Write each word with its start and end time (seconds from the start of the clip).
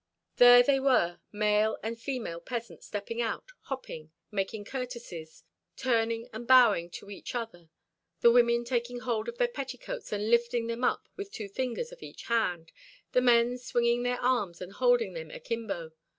There 0.37 0.63
they 0.63 0.79
were, 0.79 1.19
male 1.31 1.77
and 1.83 1.95
female 2.01 2.39
peasants 2.41 2.87
stepping 2.87 3.21
out, 3.21 3.51
hopping, 3.65 4.09
making 4.31 4.65
courtesies, 4.65 5.43
turning 5.77 6.27
and 6.33 6.47
bowing 6.47 6.89
to 6.97 7.11
each 7.11 7.35
other, 7.35 7.69
the 8.21 8.31
women 8.31 8.63
taking 8.65 9.01
hold 9.01 9.27
of 9.29 9.37
their 9.37 9.47
petticoats 9.47 10.11
and 10.11 10.31
lifting 10.31 10.65
them 10.65 10.83
up 10.83 11.07
with 11.17 11.31
two 11.31 11.49
fingers 11.49 11.91
of 11.91 12.01
each 12.01 12.23
hand, 12.23 12.71
the 13.11 13.21
men 13.21 13.59
swinging 13.59 14.01
their 14.01 14.19
arms 14.19 14.59
or 14.59 14.71
holding 14.71 15.13
them 15.13 15.29
akimbo. 15.29 15.91